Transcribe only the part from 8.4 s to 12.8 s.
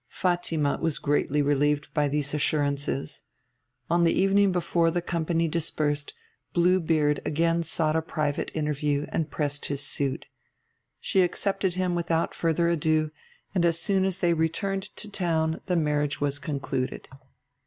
interview and pressed his suit. She accepted him without further